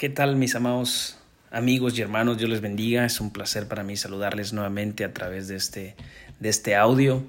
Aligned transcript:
¿Qué 0.00 0.08
tal 0.08 0.34
mis 0.36 0.54
amados 0.54 1.18
amigos 1.50 1.98
y 1.98 2.00
hermanos? 2.00 2.38
Dios 2.38 2.48
les 2.48 2.62
bendiga. 2.62 3.04
Es 3.04 3.20
un 3.20 3.30
placer 3.30 3.68
para 3.68 3.82
mí 3.82 3.98
saludarles 3.98 4.54
nuevamente 4.54 5.04
a 5.04 5.12
través 5.12 5.46
de 5.46 5.56
este, 5.56 5.94
de 6.38 6.48
este 6.48 6.74
audio. 6.74 7.22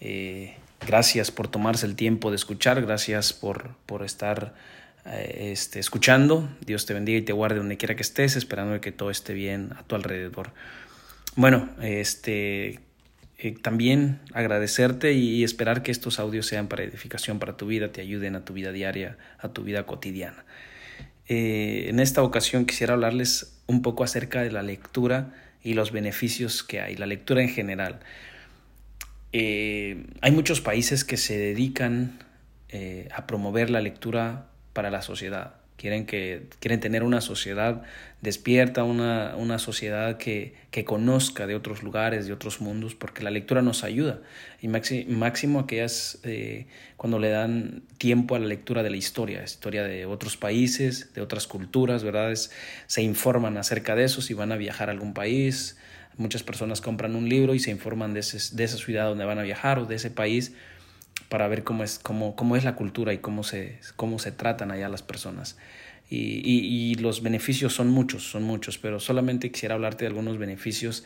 Eh, 0.00 0.54
gracias 0.86 1.32
por 1.32 1.48
tomarse 1.48 1.86
el 1.86 1.96
tiempo 1.96 2.30
de 2.30 2.36
escuchar, 2.36 2.80
gracias 2.82 3.32
por, 3.32 3.74
por 3.86 4.04
estar 4.04 4.54
eh, 5.06 5.50
este, 5.50 5.80
escuchando. 5.80 6.48
Dios 6.64 6.86
te 6.86 6.94
bendiga 6.94 7.18
y 7.18 7.22
te 7.22 7.32
guarde 7.32 7.56
donde 7.56 7.78
quiera 7.78 7.96
que 7.96 8.02
estés, 8.02 8.36
esperando 8.36 8.80
que 8.80 8.92
todo 8.92 9.10
esté 9.10 9.34
bien 9.34 9.72
a 9.76 9.82
tu 9.82 9.96
alrededor. 9.96 10.52
Bueno, 11.34 11.68
este, 11.82 12.78
eh, 13.38 13.56
también 13.60 14.20
agradecerte 14.32 15.14
y 15.14 15.42
esperar 15.42 15.82
que 15.82 15.90
estos 15.90 16.20
audios 16.20 16.46
sean 16.46 16.68
para 16.68 16.84
edificación 16.84 17.40
para 17.40 17.56
tu 17.56 17.66
vida, 17.66 17.90
te 17.90 18.02
ayuden 18.02 18.36
a 18.36 18.44
tu 18.44 18.52
vida 18.52 18.70
diaria, 18.70 19.18
a 19.40 19.48
tu 19.48 19.64
vida 19.64 19.84
cotidiana. 19.84 20.44
Eh, 21.28 21.86
en 21.88 22.00
esta 22.00 22.22
ocasión 22.22 22.66
quisiera 22.66 22.94
hablarles 22.94 23.58
un 23.66 23.82
poco 23.82 24.04
acerca 24.04 24.42
de 24.42 24.50
la 24.50 24.62
lectura 24.62 25.34
y 25.62 25.74
los 25.74 25.92
beneficios 25.92 26.62
que 26.62 26.80
hay, 26.80 26.96
la 26.96 27.06
lectura 27.06 27.42
en 27.42 27.48
general. 27.48 28.00
Eh, 29.32 30.06
hay 30.20 30.32
muchos 30.32 30.60
países 30.60 31.04
que 31.04 31.16
se 31.16 31.38
dedican 31.38 32.18
eh, 32.68 33.08
a 33.14 33.26
promover 33.26 33.70
la 33.70 33.80
lectura 33.80 34.46
para 34.72 34.90
la 34.90 35.02
sociedad. 35.02 35.54
Quieren, 35.76 36.06
que, 36.06 36.46
quieren 36.60 36.78
tener 36.78 37.02
una 37.02 37.20
sociedad 37.20 37.82
despierta, 38.20 38.84
una, 38.84 39.34
una 39.36 39.58
sociedad 39.58 40.16
que, 40.16 40.54
que, 40.70 40.84
conozca 40.84 41.46
de 41.46 41.54
otros 41.54 41.82
lugares, 41.82 42.26
de 42.26 42.32
otros 42.32 42.60
mundos, 42.60 42.94
porque 42.94 43.22
la 43.22 43.30
lectura 43.30 43.60
nos 43.60 43.84
ayuda. 43.84 44.20
Y 44.62 44.68
máximo 44.68 45.60
aquellas 45.60 46.20
eh, 46.22 46.66
cuando 46.96 47.18
le 47.18 47.28
dan 47.28 47.82
tiempo 47.98 48.34
a 48.34 48.38
la 48.38 48.46
lectura 48.46 48.82
de 48.82 48.90
la 48.90 48.96
historia, 48.96 49.42
historia 49.42 49.82
de 49.82 50.06
otros 50.06 50.36
países, 50.36 51.12
de 51.12 51.20
otras 51.20 51.46
culturas, 51.46 52.02
¿verdad? 52.02 52.32
se 52.34 53.02
informan 53.02 53.58
acerca 53.58 53.94
de 53.94 54.04
eso, 54.04 54.22
si 54.22 54.32
van 54.32 54.52
a 54.52 54.56
viajar 54.56 54.88
a 54.88 54.92
algún 54.92 55.12
país. 55.12 55.76
Muchas 56.16 56.44
personas 56.44 56.80
compran 56.80 57.16
un 57.16 57.28
libro 57.28 57.54
y 57.54 57.58
se 57.58 57.72
informan 57.72 58.14
de, 58.14 58.20
ese, 58.20 58.54
de 58.54 58.64
esa 58.64 58.78
ciudad 58.78 59.06
donde 59.06 59.24
van 59.24 59.38
a 59.38 59.42
viajar 59.42 59.80
o 59.80 59.86
de 59.86 59.96
ese 59.96 60.10
país 60.10 60.54
para 61.28 61.48
ver 61.48 61.64
cómo 61.64 61.84
es, 61.84 61.98
cómo, 61.98 62.36
cómo 62.36 62.56
es 62.56 62.64
la 62.64 62.76
cultura 62.76 63.12
y 63.12 63.18
cómo 63.18 63.42
se, 63.42 63.80
cómo 63.96 64.18
se 64.18 64.32
tratan 64.32 64.70
allá 64.70 64.88
las 64.88 65.02
personas. 65.02 65.56
Y, 66.10 66.42
y, 66.44 66.94
los 66.96 67.22
beneficios 67.22 67.74
son 67.74 67.88
muchos, 67.88 68.30
son 68.30 68.42
muchos, 68.42 68.78
pero 68.78 69.00
solamente 69.00 69.50
quisiera 69.50 69.74
hablarte 69.74 70.04
de 70.04 70.08
algunos 70.08 70.38
beneficios 70.38 71.04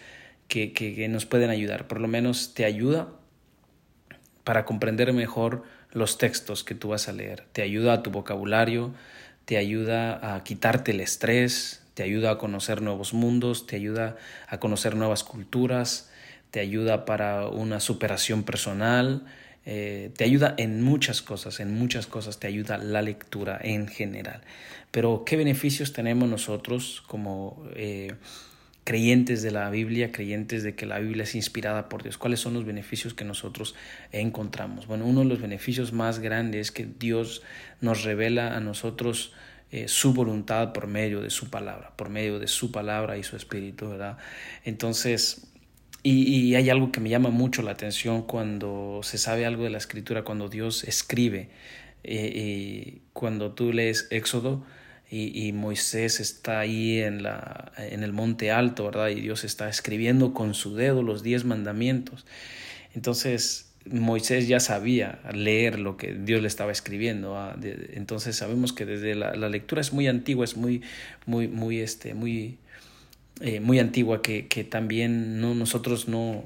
que, 0.48 0.72
que, 0.72 0.94
que 0.94 1.08
nos 1.08 1.24
pueden 1.24 1.50
ayudar. 1.50 1.86
Por 1.86 2.00
lo 2.00 2.08
menos 2.08 2.52
te 2.52 2.64
ayuda 2.64 3.08
para 4.44 4.64
comprender 4.64 5.12
mejor 5.12 5.62
los 5.92 6.18
textos 6.18 6.64
que 6.64 6.74
tú 6.74 6.88
vas 6.88 7.08
a 7.08 7.12
leer. 7.12 7.44
Te 7.52 7.62
ayuda 7.62 7.92
a 7.94 8.02
tu 8.02 8.10
vocabulario, 8.10 8.92
te 9.44 9.56
ayuda 9.56 10.34
a 10.34 10.42
quitarte 10.42 10.90
el 10.90 11.00
estrés, 11.00 11.84
te 11.94 12.02
ayuda 12.02 12.32
a 12.32 12.38
conocer 12.38 12.82
nuevos 12.82 13.14
mundos, 13.14 13.66
te 13.66 13.76
ayuda 13.76 14.16
a 14.46 14.58
conocer 14.60 14.94
nuevas 14.94 15.24
culturas, 15.24 16.10
te 16.50 16.60
ayuda 16.60 17.04
para 17.04 17.48
una 17.48 17.80
superación 17.80 18.42
personal, 18.42 19.24
eh, 19.70 20.12
te 20.16 20.24
ayuda 20.24 20.54
en 20.56 20.80
muchas 20.80 21.20
cosas, 21.20 21.60
en 21.60 21.74
muchas 21.74 22.06
cosas 22.06 22.40
te 22.40 22.46
ayuda 22.46 22.78
la 22.78 23.02
lectura 23.02 23.58
en 23.62 23.86
general. 23.86 24.40
Pero 24.90 25.24
¿qué 25.26 25.36
beneficios 25.36 25.92
tenemos 25.92 26.26
nosotros 26.26 27.02
como 27.06 27.62
eh, 27.74 28.14
creyentes 28.84 29.42
de 29.42 29.50
la 29.50 29.68
Biblia, 29.68 30.10
creyentes 30.10 30.62
de 30.62 30.74
que 30.74 30.86
la 30.86 31.00
Biblia 31.00 31.24
es 31.24 31.34
inspirada 31.34 31.90
por 31.90 32.02
Dios? 32.02 32.16
¿Cuáles 32.16 32.40
son 32.40 32.54
los 32.54 32.64
beneficios 32.64 33.12
que 33.12 33.26
nosotros 33.26 33.74
encontramos? 34.10 34.86
Bueno, 34.86 35.04
uno 35.04 35.20
de 35.20 35.26
los 35.26 35.42
beneficios 35.42 35.92
más 35.92 36.20
grandes 36.20 36.68
es 36.68 36.72
que 36.72 36.86
Dios 36.86 37.42
nos 37.82 38.04
revela 38.04 38.56
a 38.56 38.60
nosotros 38.60 39.34
eh, 39.70 39.86
su 39.86 40.14
voluntad 40.14 40.72
por 40.72 40.86
medio 40.86 41.20
de 41.20 41.28
su 41.28 41.50
palabra, 41.50 41.92
por 41.94 42.08
medio 42.08 42.38
de 42.38 42.48
su 42.48 42.72
palabra 42.72 43.18
y 43.18 43.22
su 43.22 43.36
espíritu, 43.36 43.90
¿verdad? 43.90 44.16
Entonces, 44.64 45.46
y, 46.02 46.54
hay 46.54 46.70
algo 46.70 46.92
que 46.92 47.00
me 47.00 47.08
llama 47.08 47.30
mucho 47.30 47.62
la 47.62 47.72
atención 47.72 48.22
cuando 48.22 49.00
se 49.02 49.18
sabe 49.18 49.46
algo 49.46 49.64
de 49.64 49.70
la 49.70 49.78
escritura, 49.78 50.22
cuando 50.22 50.48
Dios 50.48 50.84
escribe. 50.84 51.48
Eh, 52.04 53.00
cuando 53.12 53.52
tú 53.52 53.72
lees 53.72 54.06
Éxodo 54.10 54.64
y, 55.10 55.52
Moisés 55.52 56.20
está 56.20 56.60
ahí 56.60 57.00
en, 57.00 57.22
la, 57.22 57.72
en 57.76 58.02
el 58.02 58.12
monte 58.12 58.50
alto, 58.50 58.84
¿verdad? 58.84 59.08
Y 59.08 59.20
Dios 59.20 59.44
está 59.44 59.68
escribiendo 59.68 60.34
con 60.34 60.54
su 60.54 60.74
dedo 60.76 61.02
los 61.02 61.22
diez 61.22 61.44
mandamientos. 61.44 62.26
Entonces 62.94 63.72
Moisés 63.86 64.48
ya 64.48 64.60
sabía 64.60 65.20
leer 65.32 65.78
lo 65.78 65.96
que 65.96 66.14
Dios 66.14 66.42
le 66.42 66.48
estaba 66.48 66.72
escribiendo. 66.72 67.36
¿ah? 67.36 67.56
entonces 67.94 68.36
sabemos 68.36 68.72
que 68.72 68.86
desde 68.86 69.14
la, 69.14 69.34
la, 69.34 69.48
lectura 69.48 69.80
es 69.80 69.92
muy 69.92 70.06
antigua, 70.06 70.44
es 70.44 70.56
muy, 70.56 70.82
muy, 71.26 71.48
muy, 71.48 71.80
este, 71.80 72.14
muy 72.14 72.58
eh, 73.40 73.60
muy 73.60 73.78
antigua 73.78 74.22
que, 74.22 74.48
que 74.48 74.64
también 74.64 75.40
no, 75.40 75.54
nosotros 75.54 76.08
no, 76.08 76.44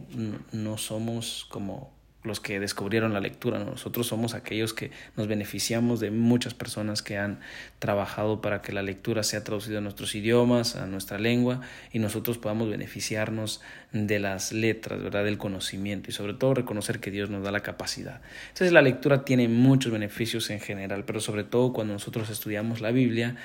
no 0.53 0.79
somos 0.79 1.47
como 1.49 1.93
los 2.25 2.39
que 2.41 2.61
descubrieron 2.61 3.13
la 3.13 3.21
lectura. 3.21 3.59
Nosotros 3.59 4.07
somos 4.07 4.35
aquellos 4.35 4.73
que 4.73 4.91
nos 5.17 5.27
beneficiamos 5.27 6.01
de 6.01 6.11
muchas 6.11 6.55
personas 6.55 7.03
que 7.03 7.19
han 7.19 7.41
trabajado 7.79 8.41
para 8.41 8.63
que 8.63 8.73
la 8.73 8.83
lectura 8.83 9.23
sea 9.23 9.43
traducida 9.43 9.79
a 9.79 9.81
nuestros 9.81 10.15
idiomas, 10.15 10.77
a 10.77 10.87
nuestra 10.87 11.19
lengua, 11.19 11.61
y 11.93 11.99
nosotros 11.99 12.39
podamos 12.39 12.71
beneficiarnos 12.71 13.61
de 13.93 14.21
las 14.21 14.53
letras, 14.53 15.03
¿verdad? 15.03 15.25
del 15.25 15.39
conocimiento, 15.39 16.11
y 16.11 16.13
sobre 16.13 16.35
todo 16.35 16.55
reconocer 16.55 17.01
que 17.01 17.11
Dios 17.11 17.29
nos 17.29 17.43
da 17.43 17.51
la 17.51 17.61
capacidad. 17.61 18.21
Entonces 18.49 18.73
la 18.73 18.83
lectura 18.83 19.25
tiene 19.25 19.49
muchos 19.49 19.93
beneficios 19.93 20.51
en 20.51 20.61
general, 20.61 21.05
pero 21.05 21.21
sobre 21.21 21.45
todo 21.45 21.73
cuando 21.73 21.93
nosotros 21.95 22.31
estudiamos 22.31 22.81
la 22.81 22.93
Biblia, 22.93 23.37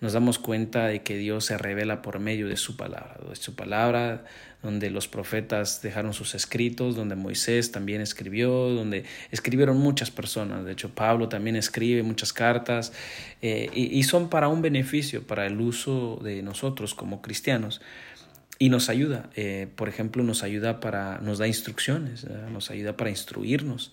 nos 0.00 0.12
damos 0.12 0.38
cuenta 0.38 0.86
de 0.86 1.02
que 1.02 1.16
Dios 1.16 1.46
se 1.46 1.56
revela 1.56 2.02
por 2.02 2.18
medio 2.18 2.48
de 2.48 2.56
su 2.56 2.76
palabra, 2.76 3.16
de 3.28 3.36
su 3.36 3.54
palabra 3.54 4.24
donde 4.66 4.90
los 4.90 5.06
profetas 5.06 5.80
dejaron 5.80 6.12
sus 6.12 6.34
escritos, 6.34 6.96
donde 6.96 7.14
Moisés 7.14 7.70
también 7.70 8.00
escribió, 8.00 8.25
donde 8.30 9.04
escribieron 9.30 9.78
muchas 9.78 10.10
personas. 10.10 10.64
De 10.64 10.72
hecho, 10.72 10.90
Pablo 10.94 11.28
también 11.28 11.56
escribe 11.56 12.02
muchas 12.02 12.32
cartas 12.32 12.92
eh, 13.42 13.70
y, 13.74 14.02
son 14.02 14.28
para 14.28 14.48
un 14.48 14.62
beneficio, 14.62 15.26
para 15.26 15.46
el 15.46 15.60
uso 15.60 16.20
de 16.22 16.42
nosotros 16.42 16.94
como 16.94 17.22
cristianos. 17.22 17.80
Y 18.58 18.70
nos 18.70 18.88
ayuda, 18.88 19.28
eh, 19.36 19.68
por 19.76 19.88
ejemplo, 19.88 20.22
nos 20.22 20.42
ayuda 20.42 20.80
para, 20.80 21.18
nos 21.18 21.38
da 21.38 21.46
instrucciones, 21.46 22.26
nos 22.50 22.70
ayuda 22.70 22.96
para 22.96 23.10
instruirnos. 23.10 23.92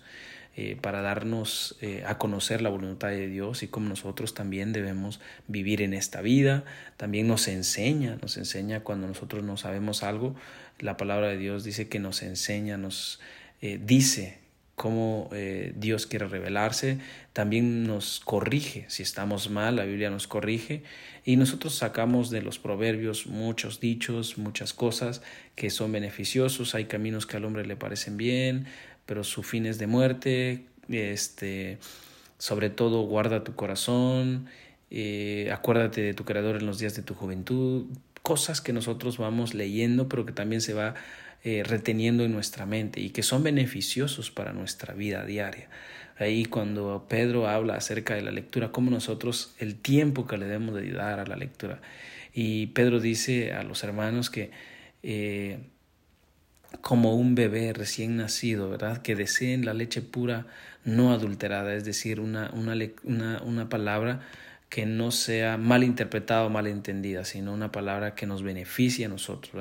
Eh, 0.56 0.78
para 0.80 1.02
darnos 1.02 1.76
a 2.06 2.16
conocer 2.16 2.62
la 2.62 2.68
voluntad 2.68 3.08
de 3.08 3.26
Dios 3.26 3.64
y 3.64 3.66
cómo 3.66 3.88
nosotros 3.88 4.34
también 4.34 4.72
debemos 4.72 5.18
vivir 5.48 5.82
en 5.82 5.92
esta 5.94 6.20
vida. 6.20 6.62
También 6.96 7.26
nos 7.26 7.48
enseña, 7.48 8.18
nos 8.22 8.36
enseña 8.36 8.84
cuando 8.84 9.08
nosotros 9.08 9.42
no 9.42 9.56
sabemos 9.56 10.04
algo. 10.04 10.36
La 10.78 10.96
palabra 10.96 11.28
de 11.28 11.38
Dios 11.38 11.64
dice 11.64 11.88
que 11.88 12.00
nos 12.00 12.22
enseña, 12.22 12.76
nos 12.76 13.20
eh, 13.64 13.80
dice 13.82 14.38
cómo 14.76 15.30
Dios 15.76 16.08
quiere 16.08 16.26
revelarse, 16.26 16.98
también 17.32 17.84
nos 17.84 18.18
corrige, 18.18 18.86
si 18.88 19.04
estamos 19.04 19.48
mal, 19.48 19.76
la 19.76 19.84
Biblia 19.84 20.10
nos 20.10 20.26
corrige 20.26 20.82
y 21.24 21.36
nosotros 21.36 21.74
sacamos 21.74 22.30
de 22.30 22.42
los 22.42 22.58
proverbios 22.58 23.26
muchos 23.26 23.80
dichos, 23.80 24.36
muchas 24.36 24.74
cosas 24.74 25.22
que 25.54 25.70
son 25.70 25.92
beneficiosos, 25.92 26.74
hay 26.74 26.84
caminos 26.84 27.26
que 27.26 27.36
al 27.36 27.44
hombre 27.44 27.64
le 27.64 27.76
parecen 27.76 28.16
bien, 28.16 28.66
pero 29.06 29.24
su 29.24 29.42
fin 29.42 29.64
es 29.66 29.78
de 29.78 29.86
muerte, 29.86 30.64
este, 30.88 31.78
sobre 32.38 32.68
todo 32.68 33.02
guarda 33.02 33.44
tu 33.44 33.54
corazón, 33.54 34.46
eh, 34.90 35.50
acuérdate 35.52 36.02
de 36.02 36.14
tu 36.14 36.24
creador 36.24 36.56
en 36.56 36.66
los 36.66 36.78
días 36.78 36.94
de 36.94 37.02
tu 37.02 37.14
juventud, 37.14 37.86
cosas 38.22 38.60
que 38.60 38.72
nosotros 38.72 39.18
vamos 39.18 39.54
leyendo, 39.54 40.08
pero 40.08 40.26
que 40.26 40.32
también 40.32 40.60
se 40.60 40.74
va 40.74 40.94
eh, 41.44 41.62
reteniendo 41.62 42.24
en 42.24 42.32
nuestra 42.32 42.64
mente 42.64 43.00
y 43.00 43.10
que 43.10 43.22
son 43.22 43.42
beneficiosos 43.42 44.30
para 44.30 44.54
nuestra 44.54 44.94
vida 44.94 45.24
diaria. 45.26 45.68
Ahí 46.16 46.46
cuando 46.46 47.06
Pedro 47.08 47.48
habla 47.48 47.74
acerca 47.74 48.14
de 48.14 48.22
la 48.22 48.30
lectura, 48.30 48.72
como 48.72 48.90
nosotros 48.90 49.54
el 49.58 49.76
tiempo 49.76 50.26
que 50.26 50.38
le 50.38 50.46
debemos 50.46 50.74
de 50.74 50.90
dar 50.92 51.20
a 51.20 51.26
la 51.26 51.36
lectura. 51.36 51.80
Y 52.32 52.68
Pedro 52.68 52.98
dice 52.98 53.52
a 53.52 53.62
los 53.62 53.84
hermanos 53.84 54.30
que 54.30 54.52
eh, 55.02 55.58
como 56.80 57.14
un 57.14 57.34
bebé 57.34 57.72
recién 57.72 58.16
nacido, 58.16 58.70
¿verdad? 58.70 59.02
Que 59.02 59.14
deseen 59.14 59.64
la 59.64 59.74
leche 59.74 60.02
pura 60.02 60.46
no 60.84 61.12
adulterada, 61.12 61.74
es 61.74 61.84
decir, 61.84 62.20
una, 62.20 62.50
una, 62.54 62.74
una, 63.04 63.42
una 63.42 63.68
palabra 63.68 64.22
que 64.74 64.86
no 64.86 65.12
sea 65.12 65.56
mal 65.56 65.84
interpretada 65.84 66.42
o 66.42 66.50
mal 66.50 66.66
entendida, 66.66 67.24
sino 67.24 67.52
una 67.52 67.70
palabra 67.70 68.16
que 68.16 68.26
nos 68.26 68.42
beneficie 68.42 69.04
a 69.04 69.08
nosotros, 69.08 69.54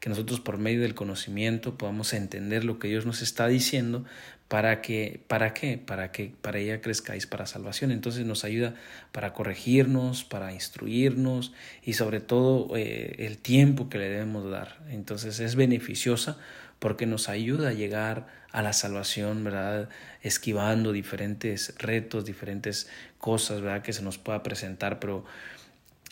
que 0.00 0.08
nosotros 0.08 0.40
por 0.40 0.58
medio 0.58 0.80
del 0.80 0.96
conocimiento 0.96 1.78
podamos 1.78 2.12
entender 2.12 2.64
lo 2.64 2.80
que 2.80 2.88
Dios 2.88 3.06
nos 3.06 3.22
está 3.22 3.46
diciendo 3.46 4.04
para 4.48 4.80
que, 4.80 5.20
¿para 5.28 5.52
qué? 5.52 5.78
Para 5.78 6.10
que 6.10 6.32
para 6.40 6.58
ella 6.58 6.80
crezcáis 6.80 7.26
para 7.26 7.46
salvación. 7.46 7.90
Entonces 7.90 8.24
nos 8.24 8.44
ayuda 8.44 8.74
para 9.12 9.34
corregirnos, 9.34 10.24
para 10.24 10.52
instruirnos 10.52 11.52
y 11.82 11.92
sobre 11.92 12.20
todo 12.20 12.74
eh, 12.76 13.14
el 13.18 13.38
tiempo 13.38 13.90
que 13.90 13.98
le 13.98 14.08
debemos 14.08 14.50
dar. 14.50 14.78
Entonces 14.90 15.38
es 15.40 15.54
beneficiosa 15.54 16.38
porque 16.78 17.06
nos 17.06 17.28
ayuda 17.28 17.70
a 17.70 17.72
llegar 17.72 18.26
a 18.50 18.62
la 18.62 18.72
salvación, 18.72 19.44
¿verdad? 19.44 19.90
Esquivando 20.22 20.92
diferentes 20.92 21.74
retos, 21.78 22.24
diferentes 22.24 22.88
cosas, 23.18 23.60
¿verdad? 23.60 23.82
Que 23.82 23.92
se 23.92 24.02
nos 24.02 24.16
pueda 24.16 24.42
presentar, 24.42 24.98
pero 24.98 25.24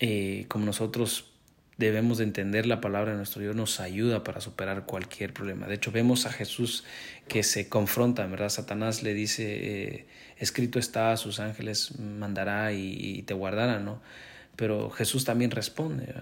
eh, 0.00 0.44
como 0.48 0.66
nosotros 0.66 1.30
debemos 1.76 2.19
de 2.19 2.25
entender 2.25 2.67
la 2.67 2.81
palabra 2.81 3.12
de 3.12 3.19
nuestro 3.19 3.43
Dios, 3.43 3.55
nos 3.55 3.81
ayuda 3.81 4.25
para 4.25 4.40
superar 4.40 4.87
cualquier 4.87 5.32
problema. 5.32 5.67
De 5.67 5.75
hecho, 5.75 5.93
vemos 5.93 6.26
a 6.26 6.32
Jesús 6.32 6.84
que 7.28 7.43
se 7.43 7.69
confronta, 7.69 8.26
¿verdad? 8.26 8.49
Satanás 8.49 9.02
le 9.02 9.12
dice, 9.12 9.44
eh, 9.46 10.06
escrito 10.38 10.78
está, 10.78 11.17
sus 11.17 11.38
ángeles 11.38 11.99
mandará 11.99 12.73
y, 12.73 13.23
te 13.23 13.34
guardará, 13.34 13.78
¿no? 13.78 14.00
Pero 14.56 14.90
Jesús 14.90 15.25
también 15.25 15.50
responde 15.50 16.14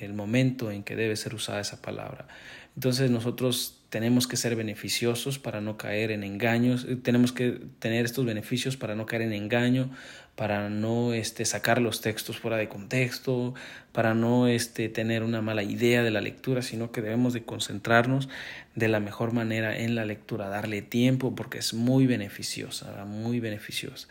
el 0.00 0.14
momento 0.14 0.70
en 0.70 0.82
que 0.82 0.96
debe 0.96 1.14
ser 1.16 1.34
usada 1.34 1.60
esa 1.60 1.82
palabra. 1.82 2.26
Entonces 2.74 3.10
nosotros 3.10 3.81
tenemos 3.92 4.26
que 4.26 4.38
ser 4.38 4.56
beneficiosos 4.56 5.38
para 5.38 5.60
no 5.60 5.76
caer 5.76 6.12
en 6.12 6.24
engaños, 6.24 6.86
eh, 6.88 6.96
tenemos 6.96 7.30
que 7.30 7.60
tener 7.78 8.06
estos 8.06 8.24
beneficios 8.24 8.78
para 8.78 8.94
no 8.94 9.04
caer 9.04 9.20
en 9.20 9.34
engaño, 9.34 9.90
para 10.34 10.70
no 10.70 11.12
este, 11.12 11.44
sacar 11.44 11.78
los 11.78 12.00
textos 12.00 12.38
fuera 12.38 12.56
de 12.56 12.70
contexto, 12.70 13.52
para 13.92 14.14
no 14.14 14.48
este, 14.48 14.88
tener 14.88 15.22
una 15.22 15.42
mala 15.42 15.62
idea 15.62 16.02
de 16.02 16.10
la 16.10 16.22
lectura, 16.22 16.62
sino 16.62 16.90
que 16.90 17.02
debemos 17.02 17.34
de 17.34 17.44
concentrarnos 17.44 18.30
de 18.74 18.88
la 18.88 18.98
mejor 18.98 19.34
manera 19.34 19.76
en 19.76 19.94
la 19.94 20.06
lectura, 20.06 20.48
darle 20.48 20.80
tiempo 20.80 21.34
porque 21.34 21.58
es 21.58 21.74
muy 21.74 22.06
beneficiosa, 22.06 23.04
muy 23.04 23.40
beneficiosa. 23.40 24.08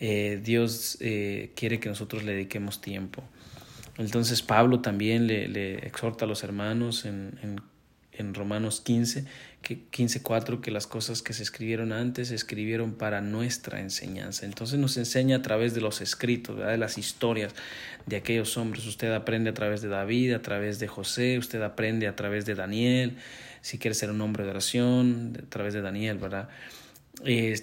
Eh, 0.00 0.40
Dios 0.42 0.96
eh, 1.00 1.50
quiere 1.54 1.78
que 1.78 1.90
nosotros 1.90 2.24
le 2.24 2.32
dediquemos 2.32 2.80
tiempo. 2.80 3.22
Entonces 3.98 4.40
Pablo 4.40 4.80
también 4.80 5.26
le, 5.26 5.74
exhorta 5.86 6.24
a 6.24 6.28
los 6.28 6.42
hermanos 6.42 7.04
en 7.04 7.60
en 8.20 8.34
Romanos 8.34 8.80
15, 8.80 9.24
que 9.62 9.78
15.4, 9.90 10.60
que 10.60 10.70
las 10.70 10.86
cosas 10.86 11.22
que 11.22 11.32
se 11.32 11.42
escribieron 11.42 11.92
antes 11.92 12.28
se 12.28 12.34
escribieron 12.34 12.94
para 12.94 13.20
nuestra 13.20 13.80
enseñanza. 13.80 14.46
Entonces 14.46 14.78
nos 14.78 14.96
enseña 14.96 15.36
a 15.36 15.42
través 15.42 15.74
de 15.74 15.80
los 15.80 16.00
escritos, 16.00 16.58
de 16.58 16.78
las 16.78 16.98
historias 16.98 17.54
de 18.06 18.16
aquellos 18.16 18.56
hombres. 18.56 18.86
Usted 18.86 19.12
aprende 19.12 19.50
a 19.50 19.54
través 19.54 19.82
de 19.82 19.88
David, 19.88 20.34
a 20.34 20.42
través 20.42 20.78
de 20.78 20.88
José, 20.88 21.38
usted 21.38 21.60
aprende 21.62 22.06
a 22.06 22.16
través 22.16 22.46
de 22.46 22.54
Daniel, 22.54 23.16
si 23.60 23.78
quiere 23.78 23.94
ser 23.94 24.10
un 24.10 24.20
hombre 24.20 24.44
de 24.44 24.50
oración, 24.50 25.38
a 25.42 25.50
través 25.50 25.74
de 25.74 25.82
Daniel, 25.82 26.18
¿verdad? 26.18 26.48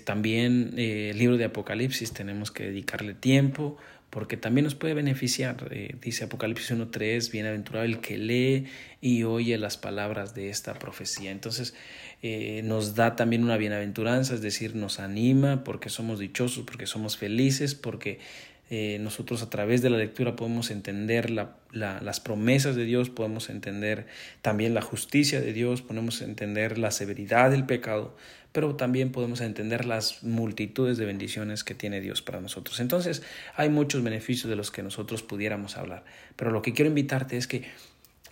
también 0.04 0.74
eh, 0.77 1.09
el 1.12 1.18
libro 1.18 1.38
de 1.38 1.45
Apocalipsis 1.45 2.12
tenemos 2.13 2.51
que 2.51 2.65
dedicarle 2.65 3.15
tiempo 3.15 3.77
porque 4.09 4.38
también 4.38 4.63
nos 4.63 4.75
puede 4.75 4.94
beneficiar. 4.94 5.68
Eh, 5.71 5.95
dice 6.01 6.25
Apocalipsis 6.25 6.71
1.3, 6.71 7.31
bienaventurado 7.31 7.86
el 7.86 8.00
que 8.00 8.18
lee 8.18 8.65
y 9.01 9.24
oye 9.24 9.57
las 9.57 9.77
palabras 9.77 10.33
de 10.33 10.50
esta 10.50 10.74
profecía. 10.80 11.31
Entonces 11.31 11.74
eh, 12.21 12.62
nos 12.63 12.95
da 12.95 13.15
también 13.15 13.44
una 13.44 13.57
bienaventuranza, 13.57 14.33
es 14.33 14.42
decir, 14.42 14.75
nos 14.75 15.00
anima 15.00 15.63
porque 15.63 15.89
somos 15.89 16.19
dichosos, 16.19 16.63
porque 16.65 16.88
somos 16.88 17.18
felices, 17.18 17.75
porque 17.75 18.19
eh, 18.69 18.97
nosotros 18.99 19.41
a 19.43 19.49
través 19.49 19.81
de 19.81 19.89
la 19.89 19.97
lectura 19.97 20.35
podemos 20.35 20.71
entender 20.71 21.29
la, 21.29 21.55
las 21.71 22.19
promesas 22.19 22.75
de 22.75 22.83
Dios, 22.83 23.09
podemos 23.09 23.49
entender 23.49 24.07
también 24.41 24.73
la 24.73 24.81
justicia 24.81 25.39
de 25.39 25.53
Dios, 25.53 25.81
podemos 25.81 26.21
entender 26.21 26.77
la 26.77 26.91
severidad 26.91 27.51
del 27.51 27.65
pecado, 27.65 28.15
pero 28.51 28.75
también 28.75 29.11
podemos 29.11 29.39
entender 29.39 29.85
las 29.85 30.23
multitudes 30.23 30.97
de 30.97 31.05
bendiciones 31.05 31.63
que 31.63 31.75
tiene 31.75 32.01
Dios 32.01 32.21
para 32.21 32.41
nosotros. 32.41 32.79
Entonces, 32.81 33.23
hay 33.55 33.69
muchos 33.69 34.03
beneficios 34.03 34.49
de 34.49 34.55
los 34.57 34.69
que 34.69 34.83
nosotros 34.83 35.23
pudiéramos 35.23 35.77
hablar, 35.77 36.03
pero 36.35 36.51
lo 36.51 36.61
que 36.61 36.73
quiero 36.73 36.89
invitarte 36.89 37.37
es 37.37 37.47
que 37.47 37.63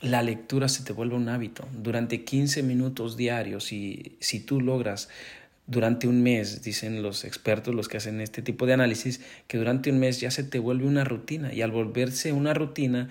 la 0.01 0.21
lectura 0.21 0.67
se 0.67 0.83
te 0.83 0.91
vuelva 0.91 1.15
un 1.15 1.29
hábito. 1.29 1.67
Durante 1.71 2.25
15 2.25 2.61
minutos 2.63 3.15
diarios, 3.15 3.71
y 3.71 4.17
si 4.19 4.41
tú 4.41 4.59
logras 4.59 5.09
durante 5.67 6.07
un 6.07 6.21
mes, 6.21 6.62
dicen 6.62 7.01
los 7.01 7.25
expertos, 7.25 7.73
los 7.73 7.88
que 7.88 7.97
hacen 7.97 8.21
este 8.21 8.41
tipo 8.41 8.65
de 8.65 8.73
análisis, 8.73 9.21
que 9.47 9.57
durante 9.57 9.89
un 9.89 10.00
mes 10.00 10.19
ya 10.19 10.29
se 10.29 10.44
te 10.44 10.59
vuelve 10.59 10.85
una 10.85 11.03
rutina 11.03 11.53
y 11.53 11.62
al 11.62 11.71
volverse 11.71 12.31
una 12.33 12.53
rutina, 12.53 13.09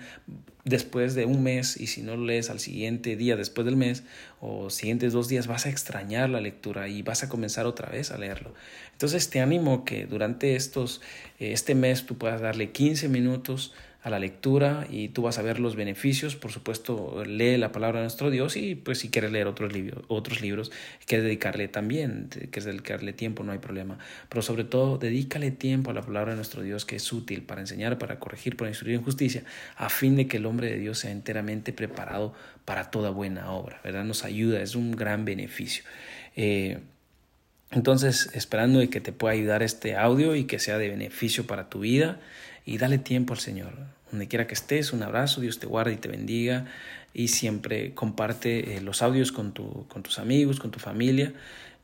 después 0.63 1.13
de 1.13 1.25
un 1.25 1.43
mes, 1.43 1.79
y 1.79 1.87
si 1.87 2.01
no 2.01 2.15
lo 2.15 2.25
lees 2.25 2.49
al 2.49 2.59
siguiente 2.59 3.15
día 3.15 3.35
después 3.35 3.65
del 3.65 3.75
mes 3.75 4.03
o 4.41 4.69
siguientes 4.69 5.13
dos 5.13 5.27
días, 5.27 5.47
vas 5.47 5.67
a 5.67 5.69
extrañar 5.69 6.29
la 6.29 6.41
lectura 6.41 6.87
y 6.87 7.03
vas 7.03 7.23
a 7.23 7.29
comenzar 7.29 7.67
otra 7.67 7.89
vez 7.89 8.11
a 8.11 8.17
leerlo. 8.17 8.53
Entonces 8.91 9.29
te 9.29 9.41
animo 9.41 9.85
que 9.85 10.07
durante 10.07 10.55
estos, 10.55 11.01
eh, 11.39 11.51
este 11.51 11.75
mes 11.75 12.05
tú 12.05 12.17
puedas 12.17 12.41
darle 12.41 12.71
15 12.71 13.09
minutos 13.09 13.73
a 14.05 14.11
la 14.11 14.19
lectura 14.19 14.85
y 14.87 15.07
tú 15.09 15.23
vas 15.23 15.39
a 15.39 15.41
ver 15.41 15.59
los 15.59 15.75
beneficios. 15.75 16.35
Por 16.35 16.51
supuesto, 16.51 17.23
lee 17.25 17.57
la 17.57 17.71
palabra 17.71 18.01
de 18.01 18.03
nuestro 18.03 18.29
Dios 18.29 18.55
y 18.55 18.75
pues 18.75 18.99
si 18.99 19.09
quieres 19.09 19.31
leer 19.31 19.47
otros 19.47 19.73
libros, 19.73 20.05
otros 20.09 20.41
libros, 20.41 20.71
quieres 21.07 21.25
dedicarle 21.25 21.67
también, 21.67 22.29
quieres 22.29 22.65
dedicarle 22.65 23.13
tiempo, 23.13 23.43
no 23.43 23.51
hay 23.51 23.57
problema. 23.57 23.97
Pero 24.29 24.43
sobre 24.43 24.63
todo, 24.63 24.99
dedícale 24.99 25.49
tiempo 25.49 25.89
a 25.89 25.95
la 25.95 26.03
palabra 26.03 26.33
de 26.33 26.35
nuestro 26.35 26.61
Dios 26.61 26.85
que 26.85 26.97
es 26.97 27.11
útil 27.11 27.41
para 27.41 27.61
enseñar, 27.61 27.97
para 27.97 28.19
corregir, 28.19 28.55
para 28.57 28.69
instruir 28.69 28.95
en 28.95 29.01
justicia, 29.01 29.43
a 29.75 29.89
fin 29.89 30.15
de 30.15 30.27
que 30.27 30.37
el 30.37 30.45
hombre 30.45 30.69
de 30.69 30.77
Dios 30.77 30.99
sea 30.99 31.09
enteramente 31.09 31.73
preparado 31.73 32.35
para 32.63 32.91
toda 32.91 33.09
buena 33.09 33.49
obra. 33.49 33.81
¿Verdad? 33.83 34.03
Nos 34.03 34.23
ayuda, 34.23 34.61
es 34.61 34.75
un 34.75 34.91
gran 34.91 35.25
beneficio. 35.25 35.83
Eh, 36.35 36.77
entonces, 37.71 38.29
esperando 38.35 38.77
de 38.77 38.91
que 38.91 39.01
te 39.01 39.11
pueda 39.11 39.33
ayudar 39.33 39.63
este 39.63 39.95
audio 39.95 40.35
y 40.35 40.43
que 40.43 40.59
sea 40.59 40.77
de 40.77 40.89
beneficio 40.89 41.47
para 41.47 41.69
tu 41.69 41.79
vida 41.79 42.19
y 42.65 42.77
dale 42.77 42.97
tiempo 42.97 43.33
al 43.33 43.39
Señor 43.39 43.95
donde 44.11 44.27
quiera 44.27 44.47
que 44.47 44.53
estés, 44.53 44.93
un 44.93 45.03
abrazo, 45.03 45.41
Dios 45.41 45.59
te 45.59 45.67
guarde 45.67 45.93
y 45.93 45.97
te 45.97 46.07
bendiga 46.07 46.65
y 47.13 47.29
siempre 47.29 47.93
comparte 47.93 48.77
eh, 48.77 48.81
los 48.81 49.01
audios 49.01 49.31
con, 49.31 49.53
tu, 49.53 49.85
con 49.87 50.03
tus 50.03 50.19
amigos, 50.19 50.59
con 50.59 50.71
tu 50.71 50.79
familia. 50.79 51.33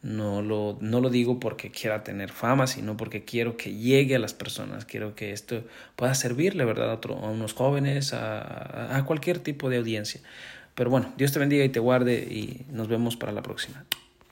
No 0.01 0.41
lo, 0.41 0.77
no 0.81 0.99
lo 0.99 1.09
digo 1.09 1.39
porque 1.39 1.69
quiera 1.69 2.03
tener 2.03 2.31
fama, 2.31 2.65
sino 2.65 2.97
porque 2.97 3.23
quiero 3.23 3.55
que 3.55 3.75
llegue 3.75 4.15
a 4.15 4.19
las 4.19 4.33
personas, 4.33 4.85
quiero 4.85 5.13
que 5.13 5.31
esto 5.31 5.63
pueda 5.95 6.15
servirle, 6.15 6.65
¿verdad? 6.65 6.89
A, 6.89 6.95
otro, 6.95 7.15
unos 7.15 7.53
jóvenes, 7.53 8.13
a 8.13 9.03
cualquier 9.05 9.39
tipo 9.39 9.69
de 9.69 9.77
audiencia. 9.77 10.21
Pero 10.73 10.89
bueno, 10.89 11.13
Dios 11.17 11.31
te 11.31 11.39
bendiga 11.39 11.63
y 11.63 11.69
te 11.69 11.79
guarde 11.79 12.15
y 12.15 12.65
nos 12.71 12.87
vemos 12.87 13.15
para 13.15 13.31
la 13.31 13.43
próxima. 13.43 13.85